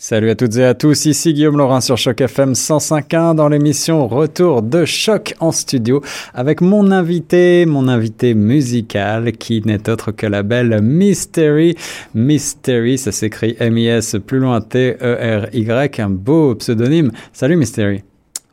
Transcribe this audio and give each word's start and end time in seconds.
Salut 0.00 0.30
à 0.30 0.36
toutes 0.36 0.54
et 0.58 0.64
à 0.64 0.74
tous, 0.74 1.06
ici 1.06 1.34
Guillaume 1.34 1.58
Laurin 1.58 1.80
sur 1.80 1.98
Choc 1.98 2.20
FM 2.20 2.52
105.1 2.52 3.34
dans 3.34 3.48
l'émission 3.48 4.06
Retour 4.06 4.62
de 4.62 4.84
Choc 4.84 5.34
en 5.40 5.50
studio 5.50 6.04
avec 6.34 6.60
mon 6.60 6.92
invité, 6.92 7.66
mon 7.66 7.88
invité 7.88 8.34
musical 8.34 9.32
qui 9.32 9.60
n'est 9.66 9.90
autre 9.90 10.12
que 10.12 10.26
la 10.26 10.44
belle 10.44 10.82
Mystery. 10.82 11.74
Mystery, 12.14 12.96
ça 12.96 13.10
s'écrit 13.10 13.56
M-I-S 13.58 14.18
plus 14.24 14.38
loin 14.38 14.60
T-E-R-Y, 14.60 15.98
un 15.98 16.10
beau 16.10 16.54
pseudonyme. 16.54 17.10
Salut 17.32 17.56
Mystery. 17.56 18.04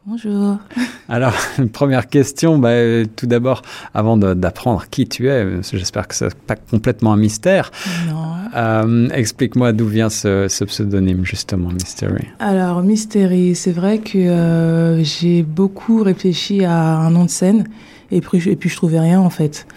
Bonjour. 0.07 0.57
Alors, 1.09 1.33
première 1.73 2.07
question, 2.07 2.59
bah, 2.59 3.05
tout 3.15 3.25
d'abord, 3.25 3.63
avant 3.93 4.17
d'apprendre 4.17 4.85
qui 4.89 5.07
tu 5.07 5.29
es, 5.29 5.61
j'espère 5.61 6.07
que 6.07 6.13
ce 6.13 6.25
n'est 6.25 6.31
pas 6.45 6.55
complètement 6.55 7.13
un 7.13 7.17
mystère. 7.17 7.71
Non. 8.07 8.14
Euh, 8.55 9.09
Explique-moi 9.09 9.73
d'où 9.73 9.87
vient 9.87 10.09
ce, 10.09 10.47
ce, 10.47 10.63
pseudonyme, 10.63 11.25
justement, 11.25 11.69
Mystery. 11.69 12.25
Alors, 12.39 12.81
Mystery, 12.83 13.55
c'est 13.55 13.71
vrai 13.71 13.99
que 13.99 14.17
euh, 14.17 15.03
j'ai 15.03 15.43
beaucoup 15.43 16.03
réfléchi 16.03 16.63
à 16.63 16.97
un 16.97 17.09
nom 17.09 17.25
de 17.25 17.29
scène 17.29 17.65
et 18.11 18.21
puis, 18.21 18.49
et 18.49 18.55
puis 18.55 18.69
je 18.69 18.75
trouvais 18.75 18.99
rien, 18.99 19.19
en 19.19 19.29
fait. 19.29 19.67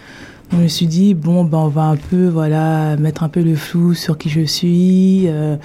Donc, 0.50 0.60
je 0.60 0.64
me 0.64 0.68
suis 0.68 0.86
dit, 0.86 1.14
bon, 1.14 1.44
ben, 1.44 1.58
on 1.58 1.68
va 1.68 1.82
un 1.82 1.96
peu, 1.96 2.28
voilà, 2.28 2.96
mettre 2.96 3.22
un 3.22 3.28
peu 3.28 3.42
le 3.42 3.56
flou 3.56 3.94
sur 3.94 4.16
qui 4.16 4.28
je 4.28 4.42
suis. 4.42 5.24
Euh, 5.26 5.56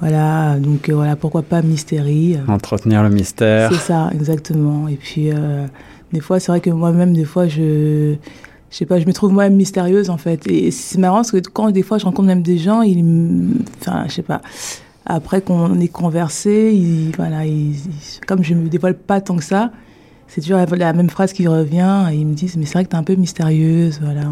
voilà, 0.00 0.56
donc 0.58 0.90
voilà, 0.90 1.16
pourquoi 1.16 1.42
pas. 1.42 1.60
Euh. 1.60 2.36
Entretenir 2.46 3.02
le 3.02 3.10
mystère. 3.10 3.72
C'est 3.72 3.80
ça, 3.80 4.10
exactement. 4.12 4.88
Et 4.88 4.94
puis, 4.96 5.30
des 6.12 6.20
fois, 6.20 6.38
c'est 6.38 6.52
vrai 6.52 6.60
que 6.60 6.70
moi-même, 6.70 7.14
des 7.14 7.24
fois, 7.24 7.48
je, 7.48 8.14
je 8.70 8.76
sais 8.76 8.86
pas, 8.86 9.00
je 9.00 9.06
me 9.06 9.12
trouve 9.12 9.32
moi-même 9.32 9.56
mystérieuse 9.56 10.10
en 10.10 10.18
fait. 10.18 10.46
Et 10.46 10.70
c'est 10.70 10.98
marrant 10.98 11.16
parce 11.16 11.30
que 11.30 11.38
quand 11.38 11.70
des 11.70 11.82
fois 11.82 11.98
je 11.98 12.04
rencontre 12.04 12.28
même 12.28 12.42
des 12.42 12.58
gens, 12.58 12.82
ils, 12.82 13.02
enfin, 13.80 14.04
je 14.08 14.14
sais 14.14 14.22
pas. 14.22 14.40
Après 15.06 15.40
qu'on 15.40 15.80
ait 15.80 15.88
conversé, 15.88 17.10
voilà, 17.16 17.42
comme 18.26 18.44
je 18.44 18.54
me 18.54 18.68
dévoile 18.68 18.94
pas 18.94 19.20
tant 19.22 19.36
que 19.36 19.44
ça, 19.44 19.72
c'est 20.26 20.42
toujours 20.42 20.58
la, 20.58 20.92
même 20.92 21.08
phrase 21.08 21.32
qui 21.32 21.48
revient. 21.48 22.08
Et 22.12 22.16
ils 22.16 22.26
me 22.26 22.34
disent, 22.34 22.56
mais 22.56 22.66
c'est 22.66 22.74
vrai 22.74 22.84
que 22.84 22.90
tu 22.90 22.96
es 22.96 22.98
un 22.98 23.04
peu 23.04 23.14
mystérieuse, 23.14 24.00
voilà. 24.02 24.24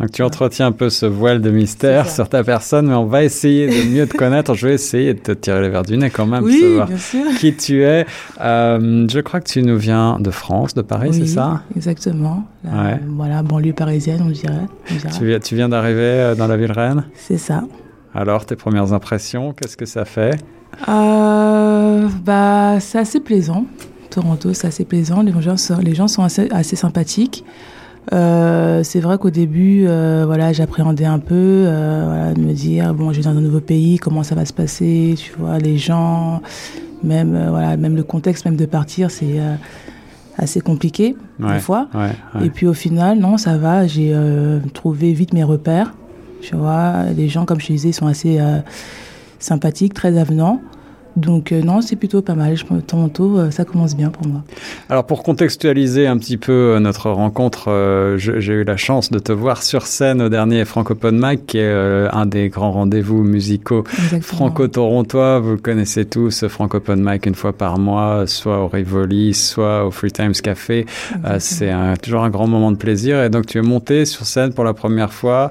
Donc 0.00 0.12
tu 0.12 0.22
entretiens 0.22 0.66
un 0.68 0.72
peu 0.72 0.90
ce 0.90 1.06
voile 1.06 1.40
de 1.40 1.50
mystère 1.50 2.08
sur 2.08 2.28
ta 2.28 2.44
personne, 2.44 2.86
mais 2.86 2.94
on 2.94 3.06
va 3.06 3.24
essayer 3.24 3.66
de 3.66 3.88
mieux 3.90 4.06
te 4.06 4.16
connaître. 4.16 4.54
Je 4.54 4.68
vais 4.68 4.74
essayer 4.74 5.14
de 5.14 5.18
te 5.18 5.32
tirer 5.32 5.60
les 5.60 5.68
verres 5.68 5.82
du 5.82 5.96
nez 5.96 6.10
quand 6.10 6.26
même, 6.26 6.44
oui, 6.44 6.60
savoir 6.60 6.86
bien 6.86 6.98
sûr. 6.98 7.24
qui 7.38 7.54
tu 7.54 7.82
es. 7.82 8.06
Euh, 8.40 9.06
je 9.10 9.20
crois 9.20 9.40
que 9.40 9.48
tu 9.48 9.62
nous 9.62 9.76
viens 9.76 10.18
de 10.20 10.30
France, 10.30 10.74
de 10.74 10.82
Paris, 10.82 11.08
oui, 11.10 11.18
c'est 11.20 11.34
ça? 11.34 11.62
Exactement. 11.74 12.44
La, 12.62 12.70
ouais. 12.70 13.00
Voilà, 13.08 13.42
banlieue 13.42 13.72
parisienne, 13.72 14.22
on 14.24 14.30
dirait. 14.30 14.54
On 14.90 14.94
dirait. 14.94 15.10
Tu, 15.18 15.26
viens, 15.26 15.40
tu 15.40 15.56
viens 15.56 15.68
d'arriver 15.68 16.00
euh, 16.00 16.34
dans 16.36 16.46
la 16.46 16.56
ville 16.56 16.72
reine? 16.72 17.04
C'est 17.14 17.38
ça. 17.38 17.64
Alors, 18.14 18.46
tes 18.46 18.56
premières 18.56 18.92
impressions, 18.92 19.52
qu'est-ce 19.52 19.76
que 19.76 19.86
ça 19.86 20.04
fait? 20.04 20.38
Euh, 20.88 22.08
bah, 22.24 22.78
C'est 22.80 22.98
assez 22.98 23.20
plaisant. 23.20 23.66
Toronto, 24.10 24.54
c'est 24.54 24.68
assez 24.68 24.84
plaisant. 24.84 25.22
Les 25.22 25.32
gens, 25.42 25.56
sont, 25.56 25.78
les 25.78 25.94
gens 25.94 26.08
sont 26.08 26.22
assez, 26.22 26.48
assez 26.50 26.76
sympathiques. 26.76 27.44
Euh, 28.12 28.82
c'est 28.84 29.00
vrai 29.00 29.18
qu'au 29.18 29.30
début, 29.30 29.84
euh, 29.86 30.24
voilà, 30.26 30.52
j'appréhendais 30.52 31.04
un 31.04 31.18
peu, 31.18 31.34
euh, 31.34 32.04
voilà, 32.06 32.34
de 32.34 32.40
me 32.40 32.52
dire 32.52 32.94
bon, 32.94 33.12
je 33.12 33.18
vais 33.18 33.24
dans 33.24 33.36
un 33.36 33.40
nouveau 33.40 33.60
pays, 33.60 33.98
comment 33.98 34.22
ça 34.22 34.34
va 34.34 34.44
se 34.44 34.52
passer, 34.52 35.14
tu 35.16 35.32
vois, 35.38 35.58
les 35.58 35.76
gens, 35.76 36.40
même 37.02 37.48
voilà, 37.50 37.76
même 37.76 37.96
le 37.96 38.02
contexte, 38.02 38.44
même 38.44 38.56
de 38.56 38.66
partir, 38.66 39.10
c'est 39.10 39.38
assez 40.36 40.60
compliqué 40.60 41.16
ouais, 41.40 41.54
des 41.54 41.60
fois. 41.60 41.88
Ouais, 41.94 42.10
ouais. 42.34 42.46
Et 42.46 42.50
puis 42.50 42.66
au 42.66 42.74
final, 42.74 43.18
non, 43.18 43.36
ça 43.36 43.58
va, 43.58 43.86
j'ai 43.86 44.16
trouvé 44.72 45.12
vite 45.12 45.34
mes 45.34 45.44
repères, 45.44 45.94
tu 46.40 46.56
vois, 46.56 47.04
les 47.16 47.28
gens, 47.28 47.44
comme 47.44 47.60
je 47.60 47.66
disais, 47.66 47.92
sont 47.92 48.06
assez 48.06 48.38
sympathiques, 49.38 49.94
très 49.94 50.16
avenants. 50.18 50.60
Donc 51.16 51.52
euh, 51.52 51.62
non, 51.62 51.80
c'est 51.80 51.96
plutôt 51.96 52.22
pas 52.22 52.34
mal. 52.34 52.56
Je, 52.56 52.64
Toronto, 52.86 53.38
euh, 53.38 53.50
ça 53.50 53.64
commence 53.64 53.96
bien 53.96 54.10
pour 54.10 54.26
moi. 54.26 54.42
Alors 54.88 55.04
pour 55.04 55.22
contextualiser 55.22 56.06
un 56.06 56.18
petit 56.18 56.36
peu 56.36 56.52
euh, 56.52 56.80
notre 56.80 57.10
rencontre, 57.10 57.68
euh, 57.68 58.16
j'ai 58.18 58.52
eu 58.52 58.64
la 58.64 58.76
chance 58.76 59.10
de 59.10 59.18
te 59.18 59.32
voir 59.32 59.62
sur 59.62 59.86
scène 59.86 60.22
au 60.22 60.28
dernier 60.28 60.64
Francophone 60.64 61.18
Mag, 61.18 61.40
qui 61.46 61.58
est 61.58 61.68
un 62.12 62.26
des 62.26 62.48
grands 62.48 62.72
rendez-vous 62.72 63.22
musicaux 63.22 63.84
franco-torontois. 64.20 65.40
Vous 65.40 65.52
le 65.52 65.56
connaissez 65.56 66.04
tous, 66.04 66.46
Francophone 66.46 67.00
Mag 67.00 67.26
une 67.26 67.34
fois 67.34 67.52
par 67.52 67.78
mois, 67.78 68.26
soit 68.26 68.62
au 68.62 68.68
Rivoli, 68.68 69.34
soit 69.34 69.86
au 69.86 69.90
Free 69.90 70.12
Times 70.12 70.32
Café. 70.32 70.86
c'est 71.38 71.72
toujours 72.02 72.22
un 72.22 72.30
grand 72.30 72.46
moment 72.46 72.70
de 72.70 72.76
plaisir. 72.76 73.22
Et 73.22 73.30
donc 73.30 73.46
tu 73.46 73.58
es 73.58 73.62
monté 73.62 74.04
sur 74.04 74.26
scène 74.26 74.52
pour 74.52 74.64
la 74.64 74.74
première 74.74 75.12
fois 75.12 75.50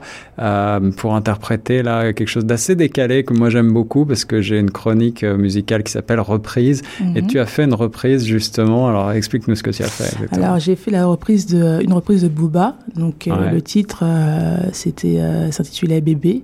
pour 0.97 1.15
interpréter 1.15 1.81
là 1.81 2.13
quelque 2.13 2.29
chose 2.29 2.45
d'assez 2.45 2.75
décalé 2.75 3.23
que 3.23 3.33
moi 3.33 3.49
j'aime 3.49 3.73
beaucoup 3.73 4.05
parce 4.05 4.23
que 4.23 4.41
j'ai 4.41 4.59
une 4.59 4.71
chronique 4.71 5.23
musicale 5.23 5.46
musicale 5.47 5.81
qui 5.85 5.91
s'appelle 5.91 6.21
Reprise. 6.33 6.79
Mm 6.81 7.03
-hmm. 7.03 7.17
Et 7.17 7.21
tu 7.31 7.35
as 7.43 7.45
fait 7.45 7.65
une 7.69 7.77
reprise 7.85 8.21
justement. 8.35 8.83
Alors 8.91 9.07
explique-nous 9.19 9.55
ce 9.59 9.63
que 9.67 9.73
tu 9.77 9.83
as 9.83 9.93
fait. 9.99 10.11
Exactement. 10.13 10.45
Alors 10.45 10.59
j'ai 10.65 10.75
fait 10.83 10.91
la 10.99 11.05
reprise 11.13 11.43
de, 11.55 11.63
une 11.85 11.93
reprise 11.99 12.21
de 12.27 12.31
Booba. 12.37 12.67
Donc 13.01 13.17
ouais. 13.25 13.33
euh, 13.33 13.55
le 13.55 13.61
titre 13.73 13.99
euh, 14.03 14.57
c'était 14.81 15.17
euh, 15.19 15.51
s'intitulait 15.55 16.01
Bébé. 16.09 16.35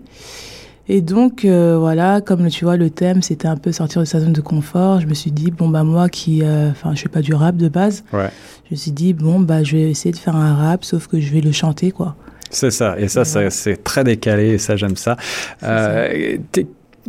Et 0.96 1.02
donc 1.16 1.36
euh, 1.46 1.78
voilà, 1.86 2.10
comme 2.28 2.44
tu 2.56 2.62
vois 2.68 2.78
le 2.86 2.90
thème 3.02 3.20
c'était 3.28 3.50
un 3.56 3.60
peu 3.66 3.72
sortir 3.72 4.00
de 4.06 4.10
sa 4.14 4.18
zone 4.24 4.36
de 4.42 4.46
confort. 4.54 4.96
Je 5.04 5.08
me 5.12 5.16
suis 5.22 5.34
dit 5.42 5.50
bon 5.60 5.68
bah 5.74 5.86
moi 5.96 6.06
qui, 6.18 6.34
enfin 6.74 6.90
je 6.96 7.02
fais 7.04 7.14
pas 7.18 7.24
du 7.30 7.34
rap 7.42 7.56
de 7.66 7.70
base. 7.78 7.98
Ouais. 8.18 8.32
Je 8.66 8.70
me 8.74 8.78
suis 8.84 8.94
dit 9.02 9.12
bon 9.26 9.36
bah 9.50 9.62
je 9.68 9.72
vais 9.78 9.88
essayer 9.94 10.14
de 10.18 10.22
faire 10.26 10.38
un 10.50 10.54
rap 10.64 10.80
sauf 10.90 11.04
que 11.12 11.18
je 11.24 11.30
vais 11.34 11.44
le 11.50 11.54
chanter 11.62 11.92
quoi. 12.00 12.10
C'est 12.54 12.72
ça. 12.72 12.90
Et 13.00 13.08
ça, 13.08 13.24
ouais. 13.24 13.50
c'est 13.50 13.84
très 13.84 14.04
décalé. 14.04 14.46
Et 14.56 14.58
ça 14.58 14.76
j'aime 14.76 14.96
ça. 14.96 15.18
Euh, 15.64 16.38
ça 16.56 16.62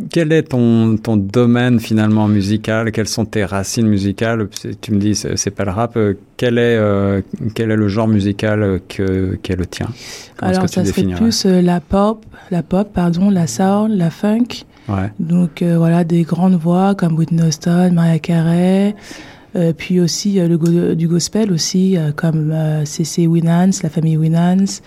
quel 0.09 0.33
est 0.33 0.43
ton, 0.43 0.97
ton 0.97 1.15
domaine 1.15 1.79
finalement 1.79 2.27
musical? 2.27 2.91
Quelles 2.91 3.07
sont 3.07 3.25
tes 3.25 3.45
racines 3.45 3.87
musicales? 3.87 4.47
Tu 4.81 4.91
me 4.91 4.99
dis 4.99 5.15
c'est 5.15 5.51
pas 5.51 5.63
le 5.63 5.71
rap. 5.71 5.97
Quel 6.37 6.57
est 6.57 6.77
euh, 6.77 7.21
quel 7.53 7.71
est 7.71 7.75
le 7.77 7.87
genre 7.87 8.07
musical 8.07 8.81
que 8.89 9.35
qui 9.41 9.51
est 9.53 9.55
le 9.55 9.65
tien? 9.65 9.87
Comment 10.35 10.51
Alors 10.51 10.69
ça 10.69 10.83
serait 10.83 11.03
plus 11.03 11.45
euh, 11.45 11.61
la 11.61 11.79
pop, 11.79 12.25
la 12.51 12.61
pop 12.61 12.91
pardon, 12.93 13.29
la 13.29 13.47
soul, 13.47 13.91
la 13.91 14.09
funk. 14.09 14.65
Ouais. 14.89 15.11
Donc 15.19 15.61
euh, 15.61 15.77
voilà 15.77 16.03
des 16.03 16.23
grandes 16.23 16.55
voix 16.55 16.93
comme 16.93 17.15
Whitney 17.17 17.41
Houston, 17.41 17.91
Mariah 17.93 18.19
Carey. 18.19 18.95
Euh, 19.55 19.71
puis 19.71 20.01
aussi 20.01 20.33
le 20.33 20.57
go 20.57 20.93
du 20.95 21.07
gospel 21.07 21.53
aussi 21.53 21.97
comme 22.17 22.53
CC 22.83 23.27
Winans, 23.27 23.71
la 23.81 23.89
famille 23.89 24.17
Winans, 24.17 24.81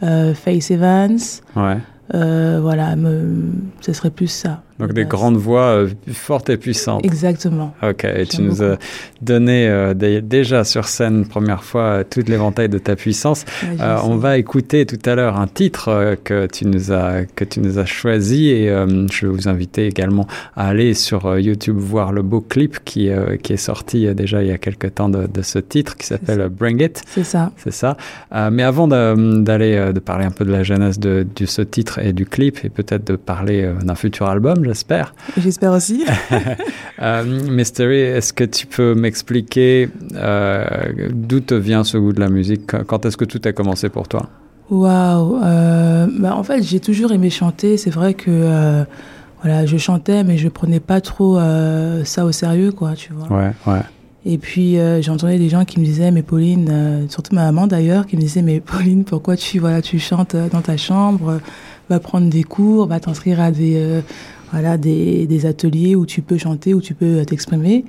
Faith 0.00 0.70
Evans. 0.70 1.18
Ouais. 1.56 1.78
Euh, 2.14 2.58
voilà, 2.60 2.94
me, 2.96 3.52
ce 3.80 3.92
serait 3.92 4.10
plus 4.10 4.28
ça. 4.28 4.62
Donc 4.78 4.92
des 4.92 5.04
grandes 5.04 5.36
voix 5.36 5.76
euh, 5.76 5.88
fortes 6.12 6.50
et 6.50 6.56
puissantes. 6.56 7.04
Exactement. 7.04 7.74
Ok, 7.82 8.04
et 8.04 8.26
tu 8.26 8.42
nous 8.42 8.62
as 8.62 8.78
donné 9.20 9.68
euh, 9.68 9.94
déjà 9.94 10.64
sur 10.64 10.86
scène, 10.86 11.26
première 11.26 11.62
fois, 11.62 11.82
euh, 11.82 12.04
toute 12.08 12.28
l'éventail 12.28 12.68
de 12.68 12.78
ta 12.78 12.96
puissance. 12.96 13.44
Ouais, 13.62 13.84
on 14.04 14.16
va 14.16 14.38
écouter 14.38 14.86
tout 14.86 14.98
à 15.08 15.14
l'heure 15.14 15.38
un 15.38 15.46
titre 15.46 16.16
que 16.24 16.46
tu 16.46 16.66
nous 16.66 16.92
as, 16.92 17.24
que 17.36 17.44
tu 17.44 17.60
nous 17.60 17.78
as 17.78 17.84
choisi 17.84 18.48
et 18.48 18.68
je 18.68 19.26
vais 19.26 19.32
vous 19.32 19.48
inviter 19.48 19.86
également 19.86 20.26
à 20.56 20.68
aller 20.68 20.94
sur 20.94 21.38
YouTube 21.38 21.76
voir 21.76 22.12
le 22.12 22.22
beau 22.22 22.40
clip 22.40 22.78
qui, 22.84 23.10
qui 23.42 23.52
est 23.52 23.56
sorti 23.56 24.12
déjà 24.14 24.42
il 24.42 24.48
y 24.48 24.52
a 24.52 24.58
quelques 24.58 24.94
temps 24.94 25.08
de, 25.08 25.26
de 25.26 25.42
ce 25.42 25.58
titre 25.58 25.96
qui 25.96 26.06
s'appelle 26.06 26.48
Bring 26.48 26.82
It. 26.82 27.02
C'est 27.06 27.24
ça. 27.24 27.52
C'est 27.56 27.72
ça. 27.72 27.96
mais 28.50 28.62
avant 28.62 28.88
d'aller 28.88 29.92
de 29.92 30.00
parler 30.00 30.24
un 30.24 30.30
peu 30.30 30.44
de 30.44 30.52
la 30.52 30.62
jeunesse 30.62 30.98
de, 30.98 31.26
de 31.34 31.46
ce 31.46 31.62
titre 31.62 31.98
et 31.98 32.12
du 32.12 32.26
clip 32.26 32.64
et 32.64 32.68
peut-être 32.68 33.06
de 33.06 33.16
parler 33.16 33.70
d'un 33.82 33.94
futur 33.94 34.28
album, 34.28 34.61
j'espère. 34.64 35.14
J'espère 35.36 35.72
aussi. 35.72 36.04
euh, 37.02 37.24
Mystery, 37.24 38.00
est-ce 38.00 38.32
que 38.32 38.44
tu 38.44 38.66
peux 38.66 38.94
m'expliquer 38.94 39.88
euh, 40.14 40.64
d'où 41.10 41.40
te 41.40 41.54
vient 41.54 41.84
ce 41.84 41.98
goût 41.98 42.12
de 42.12 42.20
la 42.20 42.28
musique? 42.28 42.66
Quand 42.86 43.06
est-ce 43.06 43.16
que 43.16 43.24
tout 43.24 43.40
a 43.44 43.52
commencé 43.52 43.88
pour 43.88 44.08
toi? 44.08 44.28
Waouh 44.70 45.40
euh, 45.42 46.06
bah 46.18 46.34
En 46.36 46.42
fait, 46.42 46.62
j'ai 46.62 46.80
toujours 46.80 47.12
aimé 47.12 47.30
chanter. 47.30 47.76
C'est 47.76 47.90
vrai 47.90 48.14
que 48.14 48.84
voilà, 49.42 49.66
je 49.66 49.76
chantais, 49.76 50.24
mais 50.24 50.38
je 50.38 50.48
prenais 50.48 50.80
pas 50.80 51.00
trop 51.00 51.38
ça 52.04 52.24
au 52.24 52.32
sérieux, 52.32 52.72
quoi, 52.72 52.94
tu 52.94 53.12
vois. 53.12 53.28
Ouais, 53.36 53.52
ouais. 53.66 53.82
Et 54.24 54.38
puis 54.38 54.78
euh, 54.78 55.02
j'entendais 55.02 55.38
des 55.38 55.48
gens 55.48 55.64
qui 55.64 55.80
me 55.80 55.84
disaient 55.84 56.12
mais 56.12 56.22
Pauline, 56.22 56.68
euh, 56.70 57.08
surtout 57.08 57.34
ma 57.34 57.46
maman 57.46 57.66
d'ailleurs, 57.66 58.06
qui 58.06 58.16
me 58.16 58.20
disait 58.20 58.42
mais 58.42 58.60
Pauline, 58.60 59.04
pourquoi 59.04 59.36
tu 59.36 59.58
voilà 59.58 59.82
tu 59.82 59.98
chantes 59.98 60.36
dans 60.36 60.60
ta 60.60 60.76
chambre, 60.76 61.40
va 61.90 61.98
prendre 61.98 62.28
des 62.28 62.44
cours, 62.44 62.86
va 62.86 63.00
t'inscrire 63.00 63.40
à 63.40 63.50
des 63.50 64.00
voilà 64.52 64.76
des, 64.76 65.26
des, 65.26 65.46
ateliers 65.46 65.96
où 65.96 66.06
tu 66.06 66.22
peux 66.22 66.38
chanter, 66.38 66.74
où 66.74 66.80
tu 66.80 66.94
peux 66.94 67.24
t'exprimer. 67.24 67.84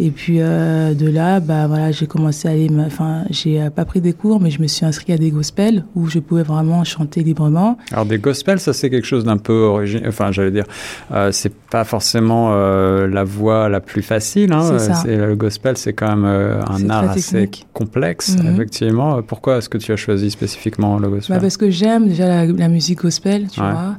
Et 0.00 0.10
puis 0.10 0.38
euh, 0.40 0.92
de 0.92 1.08
là, 1.08 1.38
bah 1.38 1.68
voilà, 1.68 1.92
j'ai 1.92 2.08
commencé 2.08 2.48
à 2.48 2.50
aller, 2.50 2.68
enfin, 2.84 3.22
j'ai 3.30 3.68
pas 3.70 3.84
pris 3.84 4.00
des 4.00 4.12
cours, 4.12 4.40
mais 4.40 4.50
je 4.50 4.60
me 4.60 4.66
suis 4.66 4.84
inscrit 4.84 5.12
à 5.12 5.18
des 5.18 5.30
gospels 5.30 5.84
où 5.94 6.08
je 6.08 6.18
pouvais 6.18 6.42
vraiment 6.42 6.82
chanter 6.82 7.22
librement. 7.22 7.78
Alors 7.92 8.04
des 8.04 8.18
gospels, 8.18 8.58
ça 8.58 8.72
c'est 8.72 8.90
quelque 8.90 9.06
chose 9.06 9.22
d'un 9.22 9.36
peu 9.36 9.52
original. 9.52 10.08
Enfin, 10.08 10.32
j'allais 10.32 10.50
dire, 10.50 10.64
euh, 11.12 11.30
c'est 11.30 11.54
pas 11.54 11.84
forcément 11.84 12.50
euh, 12.54 13.06
la 13.06 13.22
voie 13.22 13.68
la 13.68 13.78
plus 13.80 14.02
facile. 14.02 14.52
Hein. 14.52 14.78
C'est 14.80 15.16
le 15.16 15.36
gospel, 15.36 15.76
c'est 15.76 15.92
quand 15.92 16.08
même 16.08 16.24
euh, 16.24 16.60
un 16.66 16.90
art 16.90 17.10
assez 17.10 17.48
complexe, 17.72 18.30
Mhm. 18.30 18.42
mm 18.42 18.46
-hmm. 18.46 18.54
effectivement. 18.54 19.22
Pourquoi 19.22 19.58
est-ce 19.58 19.68
que 19.68 19.78
tu 19.78 19.92
as 19.92 19.96
choisi 20.06 20.28
spécifiquement 20.38 20.98
le 20.98 21.08
gospel? 21.08 21.36
Bah 21.36 21.40
Parce 21.40 21.56
que 21.56 21.70
j'aime 21.70 22.08
déjà 22.08 22.26
la, 22.26 22.46
la, 22.46 22.68
musique 22.68 23.00
gospel, 23.02 23.46
tu 23.48 23.60
ouais. 23.60 23.70
vois. 23.70 23.94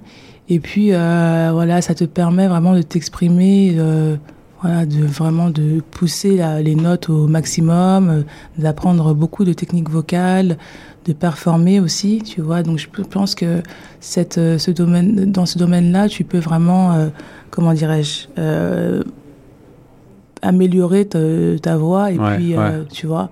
Et 0.49 0.59
puis, 0.59 0.89
euh, 0.93 1.49
voilà, 1.53 1.81
ça 1.81 1.95
te 1.95 2.03
permet 2.03 2.47
vraiment 2.47 2.75
de 2.75 2.81
t'exprimer, 2.83 3.75
euh, 3.77 4.15
voilà, 4.61 4.85
de 4.85 5.03
vraiment 5.03 5.49
de 5.49 5.81
pousser 5.91 6.37
la- 6.37 6.61
les 6.61 6.75
notes 6.75 7.09
au 7.09 7.25
maximum, 7.27 8.09
euh, 8.09 8.21
d'apprendre 8.57 9.13
beaucoup 9.15 9.43
de 9.43 9.53
techniques 9.53 9.89
vocales, 9.89 10.57
de 11.05 11.13
performer 11.13 11.79
aussi, 11.79 12.21
tu 12.23 12.41
vois. 12.41 12.61
Donc, 12.63 12.77
je 12.77 12.87
pense 13.03 13.33
que 13.35 13.61
cette, 13.99 14.37
euh, 14.37 14.57
ce 14.59 14.69
domaine, 14.71 15.31
dans 15.31 15.45
ce 15.47 15.57
domaine-là, 15.57 16.07
tu 16.09 16.23
peux 16.23 16.39
vraiment, 16.39 16.93
euh, 16.93 17.07
comment 17.49 17.73
dirais-je, 17.73 18.27
améliorer 20.41 21.05
ta, 21.05 21.19
ta 21.61 21.77
voix 21.77 22.11
et 22.11 22.19
Ouais, 22.19 22.35
puis, 22.37 22.55
ouais. 22.57 22.83
tu 22.91 23.07
vois. 23.07 23.29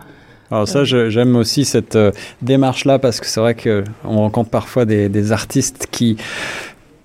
Alors 0.52 0.68
ça, 0.68 0.84
j'aime 0.84 1.36
aussi 1.36 1.66
cette 1.66 1.98
démarche-là 2.42 3.00
parce 3.00 3.20
que 3.20 3.26
c'est 3.26 3.40
vrai 3.40 3.56
que 3.56 3.84
on 4.04 4.18
rencontre 4.18 4.50
parfois 4.52 4.86
des, 4.86 5.10
des 5.10 5.32
artistes 5.32 5.88
qui 5.90 6.16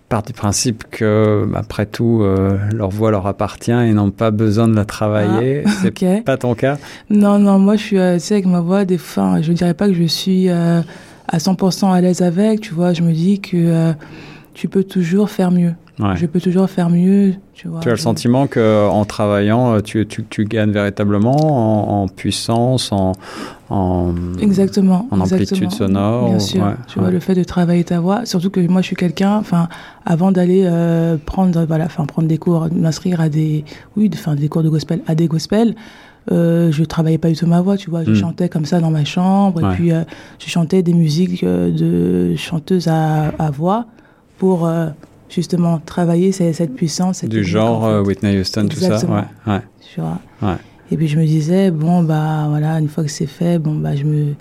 partent 0.08 0.28
du 0.28 0.32
principe 0.32 0.84
que, 0.90 1.46
après 1.55 1.87
tout, 1.87 2.20
euh, 2.22 2.56
leur 2.72 2.88
voix 2.90 3.10
leur 3.10 3.26
appartient 3.26 3.70
et 3.72 3.93
n'ont 3.93 4.10
pas 4.10 4.31
besoin 4.31 4.66
de 4.69 4.75
la 4.75 4.84
travailler. 4.84 5.64
c'est 5.82 5.88
Ok. 6.02 6.25
pas 6.25 6.37
ton 6.37 6.55
cas? 6.55 6.78
Non, 7.10 7.38
non, 7.38 7.58
moi 7.58 7.76
je 7.76 7.82
suis, 7.82 7.99
euh, 7.99 8.14
tu 8.14 8.20
sais, 8.20 8.34
avec 8.34 8.46
ma 8.46 8.60
voix, 8.60 8.84
des 8.84 8.99
fois, 8.99 9.40
je 9.43 9.52
dirais 9.52 9.75
pas 9.75 9.87
que 9.87 9.94
je 9.94 10.05
suis 10.05 10.49
euh, 10.49 10.81
à 11.28 11.38
100% 11.38 11.93
à 11.93 12.00
l'aise 12.00 12.22
avec, 12.22 12.60
tu 12.60 12.72
vois, 12.75 12.93
je 12.94 13.02
me 13.02 13.12
dis 13.12 13.40
que 13.40 13.56
euh, 13.56 13.93
tu 14.55 14.69
peux 14.69 14.84
toujours 14.84 15.31
faire 15.31 15.50
mieux. 15.50 15.75
Ouais. 16.00 16.16
Je 16.16 16.26
peux 16.26 16.40
toujours 16.40 16.70
faire 16.70 16.90
mieux, 16.90 17.34
tu 17.54 17.66
vois. 17.66 17.80
Tu 17.80 17.88
as 17.88 17.92
le 17.92 17.96
sentiment 17.96 18.46
qu'en 18.46 19.04
travaillant, 19.04 19.74
euh, 19.74 19.80
tu, 19.80 20.06
tu, 20.06 20.24
tu 20.30 20.44
gagnes 20.44 20.70
véritablement 20.70 21.34
en, 21.36 22.02
en 22.04 22.08
puissance, 22.08 22.92
en, 22.92 23.12
en, 23.68 24.14
Exactement. 24.40 25.08
en 25.10 25.20
amplitude 25.20 25.40
exactement. 25.64 25.70
sonore 25.70 26.28
Bien 26.28 26.38
sûr. 26.38 26.62
ouais, 26.62 26.70
tu 26.86 26.98
ouais. 26.98 27.04
vois, 27.04 27.10
le 27.10 27.18
fait 27.18 27.34
de 27.34 27.42
travailler 27.42 27.82
ta 27.82 27.98
voix, 27.98 28.24
surtout 28.26 28.50
que 28.50 28.60
moi 28.68 28.80
je 28.80 28.86
suis 28.86 28.96
quelqu'un, 28.96 29.36
enfin, 29.36 29.68
avant 30.06 30.30
d'aller 30.30 30.62
euh, 30.66 31.16
prendre, 31.24 31.64
voilà, 31.66 31.86
enfin, 31.86 32.04
prendre 32.06 32.28
des 32.28 32.38
cours, 32.38 32.68
m'inscrire 32.72 33.20
à 33.20 33.28
des, 33.28 33.64
oui, 33.96 34.08
enfin, 34.14 34.36
des 34.36 34.48
cours 34.48 34.62
de 34.62 34.68
gospel, 34.68 35.00
à 35.08 35.16
des 35.16 35.26
gospels, 35.26 35.74
euh, 36.30 36.70
je 36.70 36.84
travaillais 36.84 37.18
pas 37.18 37.28
du 37.30 37.34
tout 37.36 37.46
ma 37.46 37.60
voix, 37.60 37.76
tu 37.76 37.90
vois. 37.90 38.04
Je 38.04 38.10
Mm. 38.12 38.14
chantais 38.14 38.48
comme 38.48 38.66
ça 38.66 38.78
dans 38.80 38.90
ma 38.90 39.04
chambre, 39.04 39.62
Ouais. 39.62 39.72
et 39.72 39.74
puis 39.74 39.92
euh, 39.92 40.02
je 40.38 40.48
chantais 40.48 40.82
des 40.82 40.92
musiques 40.94 41.42
euh, 41.42 41.70
de 41.72 42.36
chanteuses 42.36 42.86
à, 42.86 43.28
à 43.38 43.50
voix 43.50 43.86
pour 44.38 44.66
euh, 44.66 44.86
justement 45.28 45.78
travailler 45.78 46.32
cette, 46.32 46.54
cette 46.54 46.75
puissance. 46.75 47.19
Cette 47.19 47.30
du 47.30 47.44
genre 47.44 47.82
en 47.82 47.88
fait. 47.88 47.94
euh, 47.94 48.02
Whitney 48.04 48.38
Houston, 48.40 48.66
tout 48.69 48.76
ça 48.78 48.86
Exactement. 48.86 49.16
ouais, 49.46 49.52
ouais. 49.54 49.60
tu 49.94 50.00
vois. 50.00 50.19
Ouais. 50.42 50.56
Et 50.90 50.96
puis 50.96 51.06
je 51.08 51.19
me 51.19 51.26
disais, 51.26 51.70
bon, 51.70 52.02
bah 52.02 52.46
voilà, 52.48 52.78
une 52.78 52.88
fois 52.88 53.04
que 53.04 53.10
c'est 53.10 53.26
fait, 53.26 53.58
bon, 53.58 53.75
bah 53.75 53.94
je 53.94 54.04
me, 54.04 54.34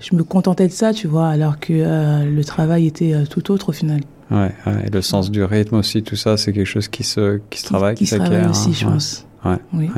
je 0.00 0.14
me 0.14 0.22
contentais 0.22 0.68
de 0.68 0.72
ça, 0.72 0.92
tu 0.92 1.08
vois, 1.08 1.28
alors 1.28 1.58
que 1.58 1.72
euh, 1.72 2.24
le 2.24 2.44
travail 2.44 2.86
était 2.86 3.14
euh, 3.14 3.24
tout 3.26 3.50
autre 3.50 3.70
au 3.70 3.72
final. 3.72 4.00
Ouais, 4.30 4.52
ouais. 4.66 4.86
Et 4.86 4.90
le 4.90 5.02
sens 5.02 5.30
du 5.30 5.42
rythme 5.42 5.76
aussi, 5.76 6.02
tout 6.02 6.14
ça, 6.14 6.36
c'est 6.36 6.52
quelque 6.52 6.66
chose 6.66 6.86
qui 6.88 7.02
se, 7.02 7.40
qui 7.50 7.58
se 7.60 7.64
travaille, 7.66 7.94
qui, 7.96 8.04
qui 8.04 8.10
se 8.10 8.16
travaille 8.16 8.36
s'acquiert. 8.44 8.50
aussi, 8.50 8.68
hein, 8.68 8.72
je 8.74 8.84
pense. 8.84 9.26
Ouais, 9.44 9.56
Oui. 9.72 9.88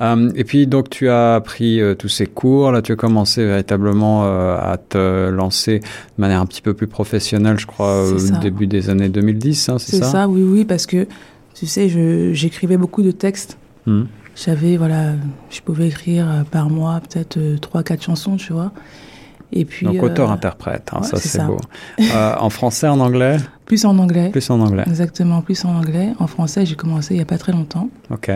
Euh, 0.00 0.30
et 0.34 0.44
puis, 0.44 0.66
donc, 0.66 0.90
tu 0.90 1.08
as 1.08 1.40
pris 1.44 1.80
euh, 1.80 1.94
tous 1.94 2.08
ces 2.08 2.26
cours. 2.26 2.72
Là, 2.72 2.82
tu 2.82 2.92
as 2.92 2.96
commencé 2.96 3.44
véritablement 3.44 4.24
euh, 4.24 4.56
à 4.56 4.76
te 4.76 5.28
lancer 5.30 5.80
de 5.80 5.84
manière 6.18 6.40
un 6.40 6.46
petit 6.46 6.62
peu 6.62 6.74
plus 6.74 6.86
professionnelle, 6.86 7.58
je 7.58 7.66
crois, 7.66 8.02
au 8.10 8.18
ça. 8.18 8.38
début 8.38 8.66
des 8.66 8.90
années 8.90 9.08
2010, 9.08 9.68
hein, 9.68 9.78
c'est 9.78 9.92
C'est 9.92 10.02
ça, 10.02 10.10
ça, 10.10 10.28
oui, 10.28 10.42
oui, 10.42 10.64
parce 10.64 10.86
que, 10.86 11.06
tu 11.54 11.66
sais, 11.66 11.88
j'écrivais 12.34 12.76
beaucoup 12.76 13.02
de 13.02 13.10
textes. 13.10 13.56
Hmm. 13.86 14.04
J'avais, 14.34 14.76
voilà, 14.76 15.12
je 15.48 15.60
pouvais 15.62 15.88
écrire 15.88 16.44
par 16.50 16.68
mois 16.68 17.00
peut-être 17.00 17.38
euh, 17.38 17.56
trois, 17.56 17.82
quatre 17.82 18.02
chansons, 18.02 18.36
tu 18.36 18.52
vois. 18.52 18.70
Et 19.52 19.64
puis. 19.64 19.86
Donc, 19.86 20.02
auteur-interprète, 20.02 20.90
hein, 20.92 21.00
ouais, 21.00 21.06
ça, 21.06 21.16
c'est 21.16 21.28
ça. 21.38 21.46
beau. 21.46 21.58
En 22.38 22.50
français, 22.50 22.88
en 22.88 23.00
anglais? 23.00 23.38
Plus 23.64 23.84
en 23.86 23.98
anglais. 23.98 24.28
Plus 24.30 24.50
en 24.50 24.60
anglais. 24.60 24.84
Exactement, 24.86 25.40
plus 25.40 25.64
en 25.64 25.74
anglais. 25.74 26.12
En 26.18 26.26
français, 26.26 26.66
j'ai 26.66 26.76
commencé 26.76 27.14
il 27.14 27.16
n'y 27.16 27.22
a 27.22 27.26
pas 27.26 27.38
très 27.38 27.52
longtemps. 27.52 27.88
Ok. 28.10 28.30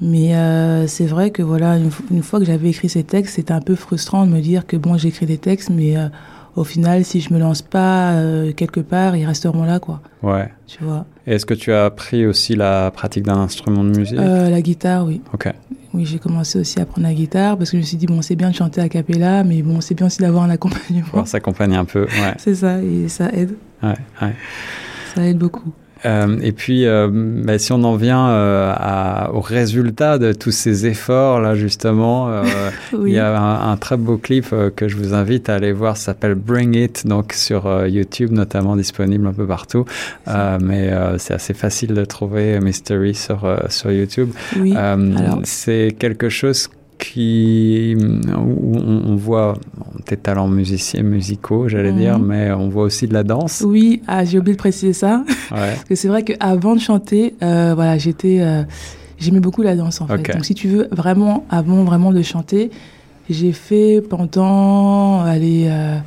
Mais 0.00 0.34
euh, 0.34 0.86
c'est 0.86 1.06
vrai 1.06 1.30
que 1.30 1.42
voilà, 1.42 1.78
une, 1.78 2.22
fois 2.22 2.38
que 2.38 2.44
j'avais 2.44 2.68
écrit 2.68 2.88
ces 2.88 3.04
textes, 3.04 3.36
c'était 3.36 3.52
un 3.52 3.60
peu 3.60 3.74
frustrant 3.74 4.26
de 4.26 4.30
me 4.30 4.40
dire 4.40 4.66
que 4.66 4.76
bon, 4.76 4.96
j'écris 4.98 5.26
des 5.26 5.38
textes, 5.38 5.70
mais 5.70 5.96
euh, 5.96 6.08
au 6.54 6.64
final, 6.64 7.04
si 7.04 7.20
je 7.20 7.32
me 7.32 7.38
lance 7.38 7.62
pas 7.62 8.12
euh, 8.12 8.52
quelque 8.52 8.80
part, 8.80 9.16
ils 9.16 9.24
resteront 9.24 9.64
là, 9.64 9.80
quoi. 9.80 10.02
Ouais. 10.22 10.52
Tu 10.66 10.84
vois. 10.84 11.06
Est-ce 11.26 11.46
que 11.46 11.54
tu 11.54 11.72
as 11.72 11.86
appris 11.86 12.26
aussi 12.26 12.56
la 12.56 12.90
pratique 12.90 13.24
d'un 13.24 13.38
instrument 13.38 13.84
de 13.84 13.96
musique? 13.96 14.18
La 14.18 14.60
guitare, 14.60 15.06
oui. 15.06 15.22
Ok. 15.32 15.52
Oui, 15.94 16.04
j'ai 16.04 16.18
commencé 16.18 16.58
aussi 16.58 16.78
à 16.78 16.82
apprendre 16.82 17.06
la 17.06 17.14
guitare 17.14 17.56
parce 17.56 17.70
que 17.70 17.78
je 17.78 17.82
me 17.82 17.86
suis 17.86 17.96
dit, 17.96 18.06
bon, 18.06 18.20
c'est 18.20 18.36
bien 18.36 18.50
de 18.50 18.54
chanter 18.54 18.82
a 18.82 18.88
cappella, 18.90 19.44
mais 19.44 19.62
bon, 19.62 19.80
c'est 19.80 19.94
bien 19.94 20.08
aussi 20.08 20.20
d'avoir 20.20 20.44
un 20.44 20.50
accompagnement. 20.50 21.06
Pouvoir 21.06 21.26
s'accompagner 21.26 21.76
un 21.76 21.86
peu. 21.86 22.02
Ouais. 22.02 22.34
C'est 22.38 22.56
ça, 22.56 22.82
et 22.82 23.08
ça 23.08 23.30
aide. 23.32 23.54
ouais, 23.82 23.96
ouais. 24.20 24.34
Ça 25.14 25.26
aide 25.26 25.38
beaucoup. 25.38 25.72
Euh, 26.04 26.38
et 26.42 26.52
puis, 26.52 26.86
euh, 26.86 27.08
bah, 27.10 27.58
si 27.58 27.72
on 27.72 27.82
en 27.84 27.96
vient 27.96 28.28
euh, 28.28 28.72
à, 28.76 29.30
au 29.32 29.40
résultat 29.40 30.18
de 30.18 30.32
tous 30.32 30.50
ces 30.50 30.86
efforts, 30.86 31.40
là, 31.40 31.54
justement, 31.54 32.42
Oui. 32.92 33.12
il 33.12 33.14
y 33.14 33.18
a 33.18 33.38
un, 33.38 33.72
un 33.72 33.76
très 33.76 33.96
beau 33.96 34.18
clip 34.18 34.54
que 34.76 34.88
je 34.88 34.96
vous 34.96 35.14
invite 35.14 35.48
à 35.48 35.54
aller 35.54 35.72
voir, 35.72 35.96
ça 35.96 36.06
s'appelle 36.06 36.34
Bring 36.34 36.76
It, 36.76 37.06
donc 37.06 37.32
sur 37.32 37.86
YouTube, 37.86 38.30
notamment 38.32 38.76
disponible 38.76 39.26
un 39.26 39.32
peu 39.32 39.46
partout. 39.46 39.84
Mais 40.26 40.90
c'est 41.18 41.34
assez 41.34 41.54
facile 41.54 41.94
de 41.94 42.04
trouver 42.04 42.60
Mystery 42.60 43.14
sur, 43.14 43.58
sur 43.68 43.90
YouTube. 43.90 44.30
Oui. 44.58 44.74
C'est 45.44 45.94
quelque 45.98 46.28
chose 46.28 46.68
qui 47.12 47.96
où 48.36 48.76
on, 48.76 49.16
voit 49.16 49.58
tes 50.04 50.16
talents 50.16 50.48
musiciens 50.48 51.02
musicaux 51.02 51.68
j'allais 51.68 51.92
dire 51.92 52.18
mais 52.18 52.52
on 52.52 52.68
voit 52.68 52.84
aussi 52.84 53.06
de 53.06 53.14
la 53.14 53.22
danse. 53.22 53.62
Oui, 53.66 54.02
ah, 54.06 54.24
j'ai 54.24 54.38
oublié 54.38 54.54
de 54.54 54.58
préciser 54.58 54.92
ça. 54.92 55.24
ouais. 55.26 55.36
Parce 55.50 55.84
que 55.84 55.94
c'est 55.94 56.08
vrai 56.08 56.22
qu'avant 56.22 56.74
de 56.74 56.80
chanter, 56.80 57.34
euh, 57.42 57.72
voilà, 57.74 57.98
j'étais, 57.98 58.38
euh, 58.40 58.62
j'aimais 59.18 59.40
beaucoup 59.40 59.62
la 59.62 59.76
danse 59.76 60.00
en 60.00 60.06
fait. 60.06 60.32
Donc 60.32 60.44
si 60.44 60.54
tu 60.54 60.68
veux 60.68 60.88
vraiment, 60.90 61.46
avant 61.50 61.84
vraiment 61.84 62.12
de 62.12 62.22
chanter, 62.22 62.70
j'ai 63.28 63.52
fait 63.52 64.02
pendant, 64.08 65.22
allez, 65.22 65.66
euh, 65.68 65.98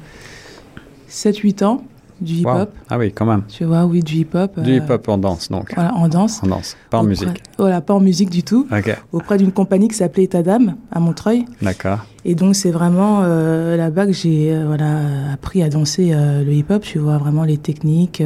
7-8 1.10 1.63
ans 1.63 1.84
du 2.21 2.44
Wow. 2.45 2.56
hip-hop. 2.56 2.71
ah 2.89 2.98
oui 2.98 3.12
quand 3.13 3.25
même 3.25 3.44
Tu 3.48 3.63
vois, 3.66 3.86
oui, 3.86 4.01
du 4.01 4.16
hip-hop. 4.18 4.60
du 4.60 4.71
euh, 4.71 4.75
hip-hop 4.77 5.07
en 5.10 5.18
danse 5.18 5.50
donc 5.50 5.74
Voilà, 5.75 5.94
en 5.95 6.07
danse. 6.07 6.42
en 6.44 6.48
danse 6.48 6.75
pas 6.89 6.98
en 6.98 7.01
Auprès- 7.01 7.10
musique 7.10 7.44
Voilà, 7.57 7.81
pas 7.81 7.94
en 7.94 8.00
musique 8.00 8.30
du 8.30 8.44
tout. 8.44 8.68
ok 8.71 8.98
Auprès 9.12 9.38
d'une 9.38 9.51
compagnie 9.51 9.88
qui 9.88 9.95
s'appelait 9.95 10.24
État 10.24 10.44
d'âme 10.44 10.75
à 10.92 11.00
Montreuil. 11.00 11.45
d'accord 11.62 12.00
Et 12.25 12.36
donc 12.36 12.56
c'est 12.56 12.71
vraiment 12.71 13.19
euh, 13.24 13.77
là-bas 13.77 14.06
que 14.07 14.13
j'ai 14.13 14.54
euh, 14.54 14.66
voilà, 14.68 15.31
appris 15.33 15.63
à 15.63 15.69
danser 15.69 16.12
euh, 16.13 16.44
le 16.44 16.54
hip-hop, 16.54 16.81
tu 16.83 17.00
vois, 17.00 17.18
vraiment 17.18 17.44
les 17.44 17.57
techniques, 17.57 18.21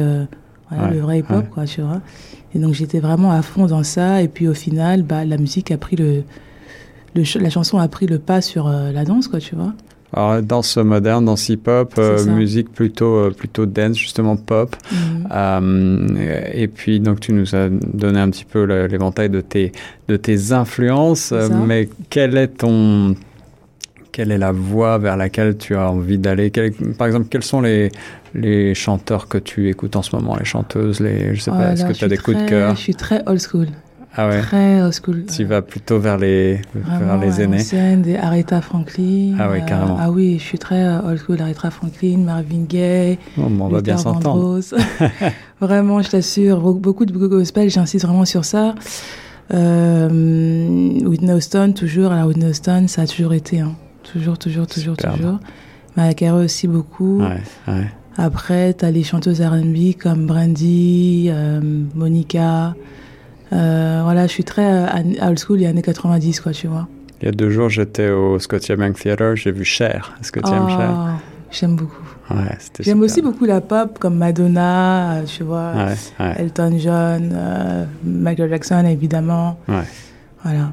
voilà, 0.70 0.84
Ouais, 0.88 0.94
le 0.94 1.00
vrai 1.00 1.18
hip-hop, 1.20 1.36
ouais. 1.44 1.50
quoi, 1.52 1.64
tu 1.66 1.82
vois. 1.82 2.00
Et 2.54 2.58
donc 2.58 2.72
j'étais 2.74 3.00
vraiment 3.00 3.30
à 3.32 3.42
fond 3.42 3.66
dans 3.66 3.82
ça. 3.84 4.22
Et 4.22 4.28
puis 4.28 4.48
au 4.48 4.54
final, 4.54 5.02
bah, 5.02 5.24
la 5.24 5.36
musique 5.36 5.70
a 5.70 5.76
pris 5.76 5.96
le, 5.96 6.22
le 7.14 7.24
ch- 7.24 7.42
la 7.42 7.50
chanson 7.50 7.78
a 7.78 7.86
pris 7.88 8.06
le 8.06 8.18
pas 8.18 8.40
sur 8.40 8.68
la 8.68 9.04
danse, 9.04 9.28
quoi, 9.28 9.38
tu 9.40 9.54
vois. 9.54 9.72
Alors 10.16 10.42
danse 10.42 10.76
moderne 10.76 11.24
danse 11.24 11.48
hip-hop 11.48 11.94
euh, 11.98 12.24
musique 12.26 12.72
plutôt 12.72 13.16
euh, 13.16 13.30
plutôt 13.30 13.66
dance 13.66 13.98
justement 13.98 14.36
pop. 14.36 14.76
Mhm. 14.92 15.28
Euh, 15.32 16.50
et 16.52 16.68
puis 16.68 17.00
donc 17.00 17.20
tu 17.20 17.32
nous 17.32 17.54
as 17.54 17.68
donné 17.68 18.20
un 18.20 18.30
petit 18.30 18.44
peu 18.44 18.64
l'éventail 18.64 19.28
de 19.28 19.40
tes 19.40 19.72
de 20.08 20.16
tes 20.16 20.52
influences, 20.52 21.32
mais 21.66 21.88
quel 22.10 22.36
est 22.36 22.48
ton 22.48 23.14
quelle 24.12 24.30
est 24.30 24.38
la 24.38 24.52
voie 24.52 24.98
vers 24.98 25.16
laquelle 25.16 25.56
tu 25.56 25.74
as 25.74 25.90
envie 25.90 26.18
d'aller? 26.18 26.52
Par 26.96 27.08
exemple, 27.08 27.26
quels 27.28 27.42
sont 27.42 27.60
les 27.60 27.90
les 28.34 28.74
chanteurs 28.74 29.26
que 29.28 29.38
tu 29.38 29.68
écoutes 29.68 29.96
en 29.96 30.02
ce 30.02 30.14
moment, 30.14 30.36
les 30.36 30.44
chanteuses, 30.44 31.00
les 31.00 31.34
je 31.34 31.40
sais 31.40 31.50
Oh 31.52 31.56
pas, 31.56 31.64
là 31.64 31.72
est-ce 31.72 31.84
que 31.84 31.92
tu 31.92 32.04
as 32.04 32.08
des 32.08 32.16
coups 32.16 32.36
de 32.36 32.48
cœur? 32.48 32.76
Je 32.76 32.80
suis 32.80 32.94
très 32.94 33.22
old 33.26 33.40
school. 33.40 33.68
Ah 34.16 34.28
ouais. 34.28 34.40
Très 34.42 34.80
old 34.82 34.92
school. 34.94 35.24
Tu 35.26 35.44
vas 35.44 35.60
plutôt 35.62 35.98
vers 35.98 36.18
les 36.18 36.60
vers 36.74 36.98
Vraiment, 37.00 37.16
les 37.20 37.40
aînés. 37.40 37.56
ancienne, 37.56 38.02
des 38.02 38.16
Aretha 38.16 38.60
Franklin. 38.60 39.36
Ah 39.40 39.48
oui, 39.50 39.58
euh, 39.60 39.66
carrément. 39.66 39.96
ah 40.00 40.10
oui, 40.10 40.36
je 40.38 40.44
suis 40.44 40.58
très 40.58 40.84
euh, 40.84 41.00
old 41.02 41.18
school. 41.18 41.40
Aretha 41.40 41.70
Franklin, 41.70 42.18
Marvin 42.18 42.64
Gaye. 42.68 43.18
Oh, 43.38 43.42
on 43.60 43.68
va 43.68 43.80
bien 43.80 43.96
s'entendre. 43.96 44.60
Vraiment, 45.60 46.00
je 46.02 46.10
t'assure, 46.10 46.60
be- 46.60 46.80
beaucoup 46.80 47.06
de 47.06 47.12
gospel, 47.26 47.70
j'insiste 47.70 48.04
vraiment 48.06 48.24
sur 48.24 48.44
ça. 48.44 48.74
Euh, 49.52 50.08
Whitney 51.04 51.32
Houston, 51.32 51.72
toujours. 51.74 52.12
Alors, 52.12 52.28
Whitney 52.28 52.46
Houston, 52.50 52.84
ça 52.88 53.02
a 53.02 53.06
toujours 53.06 53.32
été. 53.34 53.60
hein. 53.60 53.72
Toujours, 54.12 54.38
toujours, 54.38 54.66
toujours, 54.66 54.94
Superbe. 54.96 55.16
toujours. 55.16 55.38
Mariah 55.96 56.14
Carey 56.14 56.44
aussi 56.44 56.68
beaucoup. 56.68 57.20
Ouais, 57.20 57.40
ouais. 57.68 57.86
Après, 58.16 58.74
t'as 58.74 58.90
les 58.90 59.02
chanteuses 59.02 59.40
R&B 59.40 59.94
comme 60.00 60.26
Brandy, 60.26 61.28
euh, 61.30 61.60
Monica. 61.94 62.74
Euh, 63.54 64.00
voilà, 64.02 64.26
je 64.26 64.32
suis 64.32 64.44
très 64.44 64.64
euh, 64.64 65.26
old 65.28 65.38
school 65.38 65.62
et 65.62 65.66
années 65.66 65.82
90, 65.82 66.40
quoi, 66.40 66.52
tu 66.52 66.66
vois. 66.66 66.88
Il 67.22 67.26
y 67.26 67.28
a 67.28 67.32
deux 67.32 67.50
jours, 67.50 67.68
j'étais 67.70 68.10
au 68.10 68.38
Scotiabank 68.38 68.98
Theatre, 68.98 69.34
j'ai 69.36 69.52
vu 69.52 69.64
Cher. 69.64 70.14
Est-ce 70.20 70.32
que 70.32 70.40
tu 70.40 70.52
aimes 70.52 70.68
Cher? 70.68 70.90
Oh, 70.94 71.20
J'aime 71.50 71.76
beaucoup. 71.76 72.02
Ouais, 72.30 72.58
J'aime 72.80 73.00
aussi 73.02 73.22
beaucoup 73.22 73.44
la 73.44 73.60
pop 73.60 73.98
comme 74.00 74.16
Madonna, 74.16 75.18
euh, 75.18 75.24
tu 75.24 75.44
vois. 75.44 75.72
Ouais, 75.72 75.94
ouais, 76.26 76.34
Elton 76.38 76.72
John, 76.78 77.30
euh, 77.32 77.84
Michael 78.02 78.50
Jackson 78.50 78.84
évidemment. 78.86 79.58
Voilà. 80.42 80.72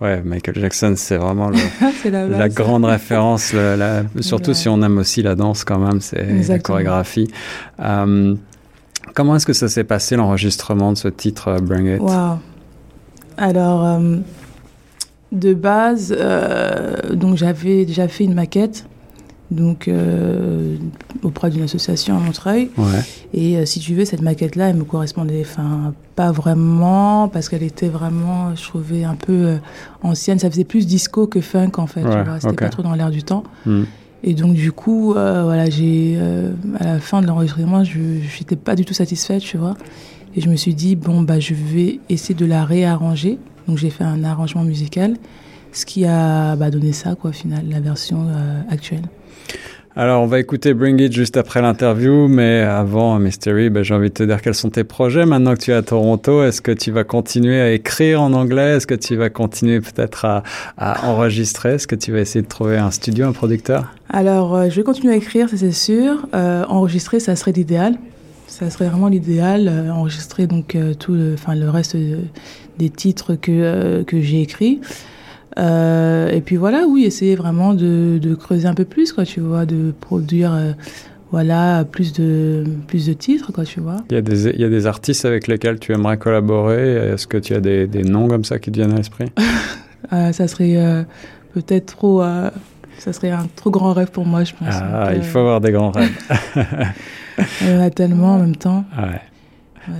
Ouais, 0.00 0.22
Michael 0.22 0.56
Jackson, 0.60 0.92
c'est 0.96 1.16
vraiment 1.16 1.48
le, 1.48 1.56
la, 2.28 2.48
grande 2.50 2.84
référence, 2.84 3.52
le- 3.54 3.76
la- 3.76 4.02
surtout 4.20 4.52
si 4.54 4.68
on 4.68 4.80
aime 4.82 4.98
aussi 4.98 5.22
la 5.22 5.34
danse 5.34 5.64
quand 5.64 5.78
même, 5.78 6.00
c'est 6.02 6.22
la 6.52 6.58
chorégraphie. 6.62 7.28
Comment 9.16 9.34
est-ce 9.34 9.46
que 9.46 9.52
ça 9.52 9.68
s'est 9.68 9.82
passé 9.82 10.14
l'enregistrement 10.14 10.92
de 10.92 10.98
ce 10.98 11.08
titre 11.08 11.58
Bring 11.60 11.96
It? 11.96 12.00
Wow. 12.00 12.38
Alors, 13.36 14.00
de 15.32 15.54
base, 15.54 16.16
donc 17.12 17.36
j'avais 17.36 17.84
déjà 17.84 18.06
fait 18.06 18.24
une 18.24 18.34
maquette 18.34 18.86
donc 19.50 19.86
euh, 19.86 20.76
auprès 21.22 21.50
d'une 21.50 21.62
association 21.62 22.16
à 22.16 22.20
Montreuil. 22.20 22.70
Et 23.32 23.56
euh, 23.56 23.64
si 23.64 23.80
tu 23.80 23.94
veux, 23.94 24.04
cette 24.04 24.22
maquette-là, 24.22 24.70
elle 24.70 24.76
me 24.76 24.84
correspondait, 24.84 25.42
enfin, 25.42 25.94
pas 26.16 26.32
vraiment, 26.32 27.28
parce 27.28 27.48
qu'elle 27.48 27.62
était 27.62 27.88
vraiment, 27.88 28.54
je 28.54 28.62
trouvais, 28.62 29.04
un 29.04 29.14
peu 29.14 29.32
euh, 29.32 29.56
ancienne. 30.02 30.38
Ça 30.38 30.50
faisait 30.50 30.64
plus 30.64 30.86
disco 30.86 31.26
que 31.26 31.40
funk, 31.40 31.72
en 31.76 31.86
fait. 31.86 32.04
C'était 32.40 32.54
pas 32.54 32.68
trop 32.68 32.82
dans 32.82 32.94
l'air 32.94 33.10
du 33.10 33.22
temps. 33.22 33.44
Hmm. 33.64 33.84
Et 34.26 34.34
donc, 34.34 34.54
du 34.54 34.72
coup, 34.72 35.12
voilà, 35.12 35.70
j'ai, 35.70 36.18
à 36.80 36.84
la 36.84 36.98
fin 36.98 37.22
de 37.22 37.26
l'enregistrement, 37.26 37.84
je 37.84 38.00
n'étais 38.00 38.56
pas 38.56 38.74
du 38.74 38.84
tout 38.84 38.92
satisfaite, 38.92 39.40
tu 39.40 39.56
vois. 39.56 39.76
Et 40.34 40.40
je 40.40 40.50
me 40.50 40.56
suis 40.56 40.74
dit, 40.74 40.96
bon, 40.96 41.22
bah, 41.22 41.40
je 41.40 41.54
vais 41.54 42.00
essayer 42.08 42.34
de 42.34 42.44
la 42.44 42.64
réarranger. 42.64 43.38
Donc, 43.68 43.78
j'ai 43.78 43.88
fait 43.88 44.04
un 44.04 44.24
arrangement 44.24 44.64
musical, 44.64 45.16
ce 45.72 45.86
qui 45.86 46.04
a 46.04 46.56
bah, 46.56 46.70
donné 46.70 46.92
ça, 46.92 47.14
quoi, 47.14 47.30
au 47.30 47.32
final, 47.32 47.66
la 47.70 47.80
version 47.80 48.26
actuelle. 48.68 49.04
Alors, 49.98 50.22
on 50.22 50.26
va 50.26 50.38
écouter 50.40 50.74
Bring 50.74 51.00
It 51.00 51.10
juste 51.10 51.38
après 51.38 51.62
l'interview, 51.62 52.28
mais 52.28 52.60
avant, 52.60 53.18
Mystery, 53.18 53.70
ben, 53.70 53.82
j'ai 53.82 53.94
envie 53.94 54.10
de 54.10 54.14
te 54.14 54.22
dire 54.24 54.42
quels 54.42 54.54
sont 54.54 54.68
tes 54.68 54.84
projets 54.84 55.24
maintenant 55.24 55.54
que 55.54 55.60
tu 55.60 55.70
es 55.70 55.74
à 55.74 55.80
Toronto. 55.80 56.44
Est-ce 56.44 56.60
que 56.60 56.70
tu 56.70 56.90
vas 56.90 57.02
continuer 57.02 57.58
à 57.62 57.72
écrire 57.72 58.20
en 58.20 58.34
anglais? 58.34 58.76
Est-ce 58.76 58.86
que 58.86 58.94
tu 58.94 59.16
vas 59.16 59.30
continuer 59.30 59.80
peut-être 59.80 60.26
à, 60.26 60.42
enregistrer? 61.02 61.76
Est-ce 61.76 61.86
que 61.86 61.94
tu 61.94 62.12
vas 62.12 62.20
essayer 62.20 62.42
de 62.42 62.46
trouver 62.46 62.76
un 62.76 62.90
studio, 62.90 63.26
un 63.26 63.32
producteur? 63.32 63.86
Alors, 64.10 64.54
euh, 64.54 64.68
je 64.68 64.76
vais 64.76 64.82
continuer 64.82 65.14
à 65.14 65.16
écrire, 65.16 65.48
ça 65.48 65.56
c'est 65.56 65.72
sûr. 65.72 66.26
Euh, 66.34 66.66
enregistrer, 66.68 67.18
ça 67.18 67.34
serait 67.34 67.52
l'idéal. 67.52 67.96
Ça 68.48 68.68
serait 68.68 68.88
vraiment 68.88 69.08
l'idéal. 69.08 69.66
Euh, 69.66 69.90
enregistrer 69.90 70.46
donc 70.46 70.76
tout, 70.98 71.14
le, 71.14 71.36
le 71.54 71.70
reste 71.70 71.96
des 72.76 72.90
titres 72.90 73.34
que 73.34 74.02
que 74.02 74.20
j'ai 74.20 74.42
écrits. 74.42 74.78
Euh, 75.58 76.30
et 76.30 76.40
puis 76.40 76.56
voilà, 76.56 76.84
oui, 76.86 77.04
essayer 77.04 77.34
vraiment 77.34 77.74
de, 77.74 78.18
de, 78.20 78.34
creuser 78.34 78.68
un 78.68 78.74
peu 78.74 78.84
plus, 78.84 79.12
quoi, 79.12 79.24
tu 79.24 79.40
vois, 79.40 79.64
de 79.64 79.92
produire, 80.00 80.52
euh, 80.52 80.72
voilà, 81.30 81.84
plus 81.84 82.12
de, 82.12 82.64
plus 82.86 83.06
de 83.06 83.12
titres, 83.14 83.52
quoi, 83.52 83.64
tu 83.64 83.80
vois. 83.80 83.96
Il 84.10 84.14
y, 84.14 84.18
a 84.18 84.22
des, 84.22 84.48
il 84.48 84.60
y 84.60 84.64
a 84.64 84.68
des 84.68 84.86
artistes 84.86 85.24
avec 85.24 85.46
lesquels 85.48 85.78
tu 85.78 85.92
aimerais 85.92 86.18
collaborer. 86.18 87.12
Est-ce 87.12 87.26
que 87.26 87.38
tu 87.38 87.54
as 87.54 87.60
des, 87.60 87.86
des, 87.86 88.02
noms 88.02 88.28
comme 88.28 88.44
ça 88.44 88.58
qui 88.58 88.70
te 88.70 88.76
viennent 88.76 88.92
à 88.92 88.96
l'esprit? 88.96 89.32
Euh, 90.12 90.32
Ça 90.32 90.46
serait 90.46 91.06
peut-être 91.54 91.86
trop. 91.86 92.22
ça 92.98 93.12
serait 93.12 93.30
un 93.30 93.48
trop 93.56 93.70
grand 93.70 93.92
rêve 93.92 94.10
pour 94.10 94.26
moi, 94.26 94.44
je 94.44 94.52
pense. 94.52 94.68
Ah, 94.70 95.12
il 95.14 95.22
faut 95.22 95.38
avoir 95.38 95.60
des 95.60 95.72
grands 95.72 95.90
rêves. 95.90 96.12
il 97.62 97.68
y 97.68 97.72
en 97.72 97.80
a 97.80 97.90
tellement 97.90 98.34
en 98.34 98.38
même 98.38 98.56
temps. 98.56 98.84
Ouais 98.98 99.20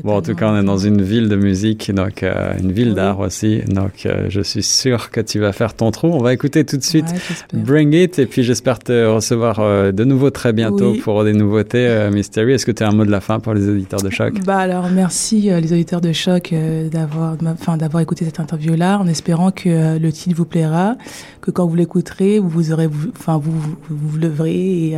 bon, 0.05 0.17
en 0.17 0.23
tout 0.23 0.35
cas, 0.35 0.51
on 0.51 0.61
est 0.61 0.65
dans 0.65 0.79
une 0.79 1.03
ville 1.03 1.29
de 1.29 1.37
musique, 1.37 1.93
donc 1.93 2.23
euh, 2.23 2.53
une 2.61 2.73
ville 2.73 2.95
d'art 2.95 3.21
aussi. 3.21 3.61
Donc, 3.69 4.07
euh, 4.07 4.27
je 4.29 4.41
suis 4.41 4.63
sûr 4.63 5.11
que 5.11 5.21
tu 5.21 5.39
vas 5.39 5.53
faire 5.53 5.75
ton 5.75 5.91
trou. 5.91 6.09
On 6.09 6.23
va 6.23 6.33
écouter 6.33 6.65
tout 6.65 6.77
de 6.77 6.83
suite 6.83 7.07
Bring 7.53 7.93
It, 7.95 8.19
et 8.19 8.27
puis 8.27 8.43
j'espère 8.43 8.79
te 8.79 9.07
recevoir 9.07 9.61
euh, 9.61 9.93
de 9.93 10.05
nouveau 10.05 10.31
très 10.31 10.53
bientôt 10.53 10.95
pour 11.03 11.25
des 11.25 11.33
nouveautés 11.33 12.09
Mystery. 12.13 12.53
Est-ce 12.53 12.67
que 12.67 12.73
tu 12.73 12.83
as 12.83 12.89
un 12.89 12.93
mot 12.93 13.05
de 13.05 13.11
la 13.11 13.21
fin 13.21 13.41
pour 13.41 13.55
les 13.55 13.69
auditeurs 13.69 14.03
de 14.03 14.11
Choc? 14.11 14.35
Bah 14.45 14.59
alors, 14.59 14.89
merci 14.91 15.51
les 15.51 15.73
auditeurs 15.73 16.01
de 16.01 16.13
Choc 16.13 16.55
d'avoir, 16.91 17.37
enfin, 17.45 17.77
d'avoir 17.77 18.03
écouté 18.03 18.25
cette 18.25 18.41
interview-là, 18.41 18.99
en 18.99 19.07
espérant 19.07 19.51
que 19.51 19.99
le 19.99 20.13
titre 20.13 20.37
vous 20.37 20.45
plaira, 20.45 20.97
que 21.41 21.51
quand 21.51 21.67
vous 21.67 21.75
l'écouterez, 21.75 22.39
vous 22.39 22.73
aurez, 22.73 22.89
enfin, 23.17 23.39
vous, 23.39 23.53
vous, 23.53 23.77
vous 23.91 24.19
leverez 24.19 24.57
et 24.91 24.97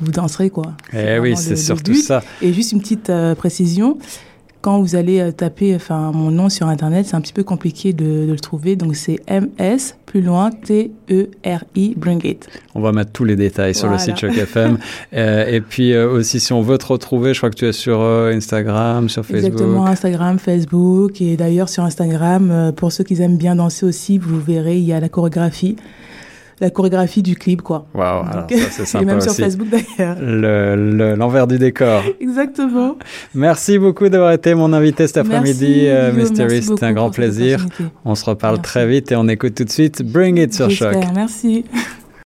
vous 0.00 0.12
danserez 0.12 0.50
quoi. 0.50 0.74
Eh 0.92 1.18
oui, 1.18 1.36
c'est 1.36 1.56
surtout 1.56 1.94
ça. 1.94 2.22
Et 2.42 2.52
juste 2.52 2.72
une 2.72 2.80
petite 2.80 3.10
euh, 3.10 3.34
précision, 3.34 3.98
quand 4.60 4.80
vous 4.80 4.96
allez 4.96 5.20
euh, 5.20 5.30
taper 5.30 5.74
enfin 5.74 6.10
mon 6.12 6.30
nom 6.30 6.48
sur 6.48 6.68
internet, 6.68 7.06
c'est 7.06 7.16
un 7.16 7.20
petit 7.20 7.32
peu 7.32 7.44
compliqué 7.44 7.92
de, 7.92 8.26
le 8.28 8.36
trouver, 8.36 8.76
donc 8.76 8.96
c'est 8.96 9.20
MS 9.30 9.94
plus 10.06 10.22
loin 10.22 10.50
T 10.50 10.92
E 11.10 11.28
R 11.44 11.64
I 11.74 11.94
Bring 11.96 12.24
It. 12.26 12.48
On 12.74 12.80
va 12.80 12.92
mettre 12.92 13.12
tous 13.12 13.24
les 13.24 13.36
détails 13.36 13.74
sur 13.74 13.88
le 13.88 13.98
site 13.98 14.16
Choc 14.16 14.36
FM. 14.36 14.78
Euh, 15.12 15.46
et 15.46 15.60
puis 15.60 15.96
aussi 15.96 16.40
si 16.40 16.52
on 16.52 16.62
veut 16.62 16.76
te 16.76 16.86
retrouver, 16.86 17.34
je 17.34 17.38
crois 17.38 17.50
que 17.50 17.54
tu 17.54 17.66
es 17.66 17.72
sur 17.72 18.00
Instagram, 18.02 19.08
sur 19.08 19.24
Facebook. 19.24 19.52
Exactement, 19.52 19.86
Instagram, 19.86 20.38
Facebook 20.38 21.20
et 21.20 21.36
d'ailleurs 21.36 21.68
sur 21.68 21.84
Instagram 21.84 22.72
pour 22.76 22.90
ceux 22.90 23.04
qui 23.04 23.20
aiment 23.22 23.36
bien 23.36 23.54
danser 23.54 23.86
aussi, 23.86 24.18
vous 24.18 24.40
verrez, 24.40 24.78
il 24.78 24.84
y 24.84 24.92
a 24.92 24.98
la 24.98 25.08
chorégraphie 25.08 25.76
la 26.60 26.70
chorégraphie 26.70 27.22
du 27.22 27.36
clip, 27.36 27.62
quoi. 27.62 27.86
Waouh, 27.94 28.24
ça 28.24 28.46
c'est 28.70 28.86
sympa 28.86 29.02
Et 29.02 29.06
même 29.06 29.20
sur 29.20 29.34
Facebook 29.34 29.68
d'ailleurs. 29.68 30.16
L'envers 31.16 31.46
du 31.46 31.58
décor. 31.58 32.02
Exactement. 32.20 32.96
Merci 33.34 33.78
beaucoup 33.78 34.08
d'avoir 34.08 34.32
été 34.32 34.54
mon 34.54 34.72
invité 34.72 35.06
cet 35.06 35.18
après-midi, 35.18 35.86
euh, 35.86 36.12
Mystery. 36.12 36.62
C'était 36.62 36.86
un 36.86 36.92
grand 36.92 37.10
plaisir. 37.10 37.66
On 38.04 38.14
se 38.14 38.24
reparle 38.24 38.60
très 38.60 38.86
vite 38.86 39.12
et 39.12 39.16
on 39.16 39.28
écoute 39.28 39.54
tout 39.54 39.64
de 39.64 39.70
suite 39.70 40.02
Bring 40.02 40.38
It 40.38 40.54
sur 40.54 40.70
Choc. 40.70 40.96
Merci. 41.14 41.64